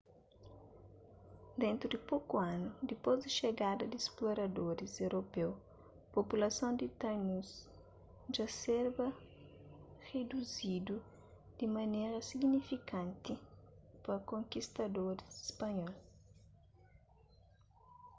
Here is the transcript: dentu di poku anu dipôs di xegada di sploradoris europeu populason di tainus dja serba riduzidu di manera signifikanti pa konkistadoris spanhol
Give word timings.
dentu 1.61 1.85
di 1.93 1.99
poku 2.09 2.35
anu 2.51 2.69
dipôs 2.89 3.17
di 3.23 3.29
xegada 3.39 3.85
di 3.89 3.97
sploradoris 4.07 4.93
europeu 5.05 5.49
populason 6.15 6.71
di 6.81 6.87
tainus 7.01 7.49
dja 8.31 8.47
serba 8.63 9.07
riduzidu 10.09 10.97
di 11.59 11.65
manera 11.77 12.19
signifikanti 12.29 13.33
pa 14.03 14.13
konkistadoris 14.29 15.31
spanhol 15.49 15.95